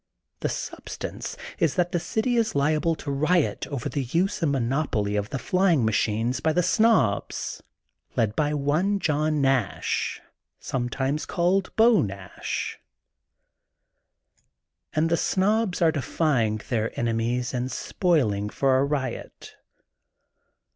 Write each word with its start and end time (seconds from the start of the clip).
The 0.39 0.49
substance 0.49 1.37
is 1.59 1.75
that 1.75 1.91
the 1.91 1.99
city 1.99 2.35
is 2.35 2.55
liable 2.55 2.95
to 2.95 3.11
a 3.11 3.13
riot 3.13 3.67
over 3.67 3.87
the 3.87 4.01
use 4.05 4.41
and 4.41 4.51
mon 4.51 4.67
opoly 4.69 5.15
of 5.15 5.29
the 5.29 5.37
flying 5.37 5.85
machines 5.85 6.39
by 6.39 6.53
the 6.53 6.63
Snobs, 6.63 7.61
led 8.15 8.35
by 8.35 8.55
one 8.55 8.97
John 8.97 9.41
Nash, 9.41 10.19
sometimes 10.59 11.27
called 11.27 11.69
Beau 11.75 12.01
Nash, 12.01 12.79
and 14.91 15.07
the 15.07 15.17
Snobs 15.17 15.83
are 15.83 15.91
defying 15.91 16.57
their 16.69 16.89
ene 16.99 17.15
mies 17.15 17.53
and 17.53 17.71
spoiling 17.71 18.49
for 18.49 18.79
a 18.79 18.83
riot. 18.83 19.53